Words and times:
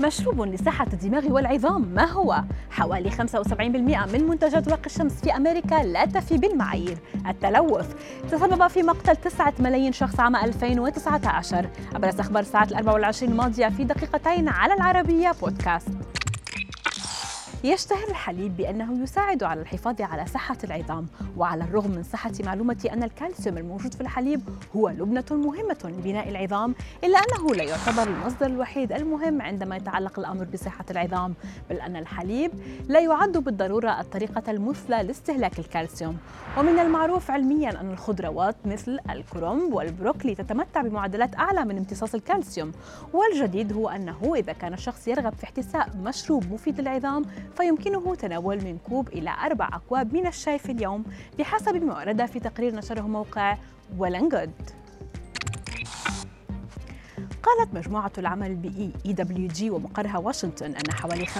مشروب 0.00 0.42
لصحة 0.42 0.86
الدماغ 0.92 1.32
والعظام. 1.32 1.82
ما 1.94 2.04
هو؟ 2.04 2.42
حوالي 2.70 3.10
75% 3.10 3.16
من 4.12 4.28
منتجات 4.28 4.68
واقي 4.68 4.86
الشمس 4.86 5.12
في 5.12 5.36
أمريكا 5.36 5.74
لا 5.74 6.04
تفي 6.04 6.38
بالمعايير. 6.38 6.98
التلوث 7.28 7.94
تسبب 8.30 8.66
في 8.66 8.82
مقتل 8.82 9.16
9 9.16 9.54
ملايين 9.58 9.92
شخص 9.92 10.20
عام 10.20 10.36
2019 10.36 11.68
أبرز 11.94 12.20
أخبار 12.20 12.42
الساعة 12.42 12.64
الأربع 12.64 12.92
والعشرين 12.92 13.32
الماضية 13.32 13.68
في 13.68 13.84
دقيقتين 13.84 14.48
على 14.48 14.74
العربية 14.74 15.32
بودكاست. 15.42 15.88
يشتهر 17.64 18.08
الحليب 18.08 18.56
بأنه 18.56 19.02
يساعد 19.02 19.42
على 19.42 19.60
الحفاظ 19.60 20.00
على 20.02 20.26
صحة 20.26 20.56
العظام 20.64 21.06
وعلى 21.36 21.64
الرغم 21.64 21.90
من 21.90 22.02
صحة 22.02 22.32
معلومة 22.44 22.88
أن 22.92 23.02
الكالسيوم 23.02 23.58
الموجود 23.58 23.94
في 23.94 24.00
الحليب 24.00 24.40
هو 24.76 24.88
لبنة 24.88 25.24
مهمة 25.30 25.78
لبناء 25.84 26.28
العظام 26.28 26.74
إلا 27.04 27.18
أنه 27.18 27.54
لا 27.54 27.64
يعتبر 27.64 28.02
المصدر 28.02 28.46
الوحيد 28.46 28.92
المهم 28.92 29.42
عندما 29.42 29.76
يتعلق 29.76 30.18
الأمر 30.18 30.44
بصحة 30.44 30.84
العظام 30.90 31.34
بل 31.70 31.76
أن 31.76 31.96
الحليب 31.96 32.50
لا 32.88 33.00
يعد 33.00 33.38
بالضرورة 33.38 34.00
الطريقة 34.00 34.50
المثلى 34.50 35.02
لاستهلاك 35.02 35.58
الكالسيوم. 35.58 36.16
ومن 36.58 36.78
المعروف 36.78 37.30
علميا 37.30 37.80
أن 37.80 37.90
الخضروات 37.90 38.56
مثل 38.64 38.98
الكرنب 39.10 39.72
والبروكلي 39.72 40.34
تتمتع 40.34 40.82
بمعدلات 40.82 41.36
أعلى 41.36 41.64
من 41.64 41.78
امتصاص 41.78 42.14
الكالسيوم 42.14 42.72
والجديد 43.12 43.72
هو 43.72 43.88
أنه 43.88 44.34
إذا 44.36 44.52
كان 44.52 44.72
الشخص 44.72 45.08
يرغب 45.08 45.32
في 45.32 45.44
احتساء 45.44 45.88
مشروب 45.96 46.52
مفيد 46.52 46.80
للعظام 46.80 47.24
فيمكنه 47.56 48.14
تناول 48.14 48.56
من 48.56 48.78
كوب 48.78 49.08
إلى 49.08 49.30
أربع 49.30 49.68
أكواب 49.72 50.14
من 50.14 50.26
الشاي 50.26 50.58
في 50.58 50.72
اليوم 50.72 51.04
بحسب 51.38 51.84
ما 51.84 51.98
ورد 51.98 52.26
في 52.26 52.40
تقرير 52.40 52.74
نشره 52.74 53.02
موقع 53.02 53.56
ولنجود 53.98 54.52
قالت 57.42 57.74
مجموعة 57.74 58.12
العمل 58.18 58.50
البيئي 58.50 58.92
جي 59.48 59.70
ومقرها 59.70 60.18
واشنطن 60.18 60.66
أن 60.66 60.92
حوالي 60.92 61.26
75% 61.26 61.30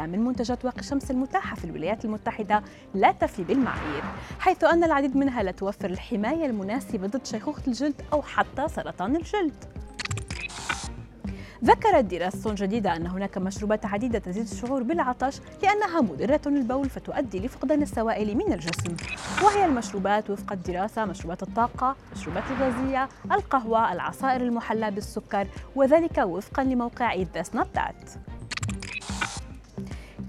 من 0.00 0.24
منتجات 0.24 0.64
واقي 0.64 0.78
الشمس 0.78 1.10
المتاحة 1.10 1.56
في 1.56 1.64
الولايات 1.64 2.04
المتحدة 2.04 2.62
لا 2.94 3.12
تفي 3.12 3.44
بالمعايير 3.44 4.02
حيث 4.38 4.64
أن 4.64 4.84
العديد 4.84 5.16
منها 5.16 5.42
لا 5.42 5.50
توفر 5.50 5.90
الحماية 5.90 6.46
المناسبة 6.46 7.06
ضد 7.06 7.26
شيخوخة 7.26 7.62
الجلد 7.66 8.02
أو 8.12 8.22
حتى 8.22 8.68
سرطان 8.68 9.16
الجلد. 9.16 9.64
ذكرت 11.64 12.04
دراسة 12.04 12.54
جديدة 12.54 12.96
أن 12.96 13.06
هناك 13.06 13.38
مشروبات 13.38 13.86
عديدة 13.86 14.18
تزيد 14.18 14.48
الشعور 14.50 14.82
بالعطش 14.82 15.40
لأنها 15.62 16.00
مضرة 16.00 16.40
للبول 16.46 16.90
فتؤدي 16.90 17.40
لفقدان 17.40 17.82
السوائل 17.82 18.36
من 18.36 18.52
الجسم. 18.52 18.96
وهي 19.44 19.64
المشروبات 19.64 20.30
وفق 20.30 20.52
الدراسة 20.52 21.04
مشروبات 21.04 21.42
الطاقة، 21.42 21.96
المشروبات 22.12 22.44
الغازية، 22.50 23.08
القهوة، 23.32 23.92
العصائر 23.92 24.40
المحلى 24.40 24.90
بالسكر 24.90 25.46
وذلك 25.76 26.18
وفقا 26.18 26.64
لموقع 26.64 27.24
This 27.24 27.56
Not 27.56 27.78
That 27.78 28.18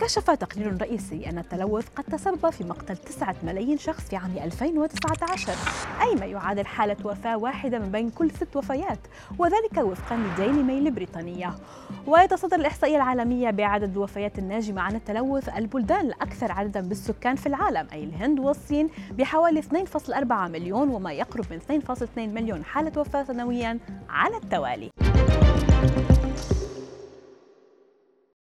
كشف 0.01 0.31
تقرير 0.31 0.81
رئيسي 0.81 1.29
أن 1.29 1.37
التلوث 1.37 1.87
قد 1.95 2.03
تسبب 2.03 2.49
في 2.49 2.63
مقتل 2.63 2.97
9 2.97 3.35
ملايين 3.43 3.77
شخص 3.77 4.03
في 4.03 4.15
عام 4.15 4.37
2019 4.37 5.53
أي 6.01 6.15
ما 6.15 6.25
يعادل 6.25 6.65
حالة 6.65 6.97
وفاة 7.03 7.37
واحدة 7.37 7.79
من 7.79 7.91
بين 7.91 8.09
كل 8.09 8.31
ست 8.31 8.55
وفيات 8.55 8.99
وذلك 9.39 9.77
وفقا 9.77 10.15
لديلي 10.15 10.63
ميل 10.63 10.87
البريطانية 10.87 11.53
ويتصدر 12.07 12.55
الإحصائية 12.55 12.95
العالمية 12.95 13.49
بعدد 13.49 13.91
الوفيات 13.91 14.39
الناجمة 14.39 14.81
عن 14.81 14.95
التلوث 14.95 15.49
البلدان 15.49 16.05
الأكثر 16.05 16.51
عددا 16.51 16.81
بالسكان 16.81 17.35
في 17.35 17.47
العالم 17.47 17.87
أي 17.93 18.03
الهند 18.03 18.39
والصين 18.39 18.89
بحوالي 19.11 19.61
2.4 19.61 20.31
مليون 20.31 20.89
وما 20.89 21.13
يقرب 21.13 21.45
من 21.51 21.81
2.2 21.81 22.05
مليون 22.17 22.63
حالة 22.63 23.01
وفاة 23.01 23.23
سنويا 23.23 23.79
على 24.09 24.37
التوالي. 24.37 24.91